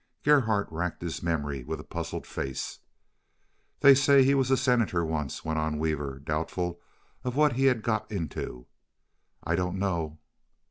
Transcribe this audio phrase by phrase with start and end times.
[0.23, 2.79] Gerhardt racked his memory with a puzzled face.
[3.81, 6.81] "They say he was a senator once," went on Weaver, doubtful
[7.23, 8.65] of what he had got into;
[9.43, 10.17] "I don't know."